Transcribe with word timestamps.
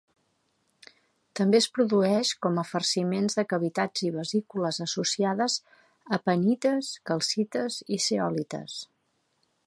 També 1.39 1.59
es 1.63 1.67
produeix 1.73 2.31
com 2.45 2.55
a 2.61 2.63
farciments 2.69 3.37
de 3.39 3.45
cavitats 3.51 4.05
i 4.09 4.09
vesícules 4.15 4.79
associades 4.85 5.57
a 6.17 6.19
prehnites, 6.29 6.89
calcites 7.11 7.77
i 7.97 8.01
zeolites. 8.07 8.79